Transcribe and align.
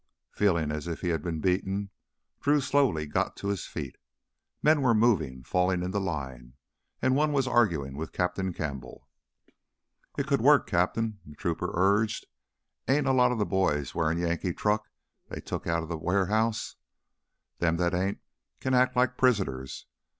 Feeling 0.31 0.71
as 0.71 0.87
if 0.87 1.01
he 1.01 1.09
had 1.09 1.21
been 1.21 1.41
beaten, 1.41 1.91
Drew 2.39 2.59
slowly 2.59 3.05
got 3.05 3.35
to 3.37 3.49
his 3.49 3.67
feet. 3.67 3.97
Men 4.63 4.81
were 4.81 4.95
moving, 4.95 5.43
falling 5.43 5.83
into 5.83 5.99
line. 5.99 6.53
And 7.03 7.15
one 7.15 7.31
was 7.33 7.45
arguing 7.45 7.95
with 7.95 8.11
Captain 8.11 8.51
Campbell. 8.51 9.07
"It 10.17 10.25
could 10.25 10.41
work, 10.41 10.65
Cap'n," 10.65 11.19
the 11.23 11.35
trooper 11.35 11.69
urged. 11.75 12.25
"Ain't 12.87 13.05
a 13.05 13.13
lot 13.13 13.31
of 13.31 13.37
the 13.37 13.45
boys 13.45 13.93
wearin' 13.93 14.17
Yankee 14.17 14.53
truck 14.55 14.89
they 15.29 15.39
took 15.39 15.67
outta 15.67 15.85
the 15.85 15.99
warehouses? 15.99 16.77
Them 17.59 17.77
what 17.77 17.93
ain't 17.93 18.17
can 18.59 18.73
act 18.73 18.95
like 18.95 19.19
prisoners. 19.19 19.85